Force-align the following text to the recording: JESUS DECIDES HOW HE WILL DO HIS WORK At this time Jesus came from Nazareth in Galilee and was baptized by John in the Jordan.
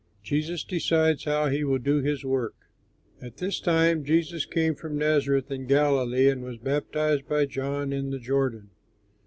JESUS 0.23 0.63
DECIDES 0.63 1.25
HOW 1.25 1.49
HE 1.49 1.63
WILL 1.63 1.77
DO 1.77 1.97
HIS 1.97 2.25
WORK 2.25 2.55
At 3.21 3.37
this 3.37 3.59
time 3.59 4.03
Jesus 4.03 4.45
came 4.47 4.73
from 4.73 4.97
Nazareth 4.97 5.51
in 5.51 5.67
Galilee 5.67 6.27
and 6.27 6.41
was 6.41 6.57
baptized 6.57 7.27
by 7.27 7.45
John 7.45 7.93
in 7.93 8.09
the 8.09 8.17
Jordan. 8.17 8.71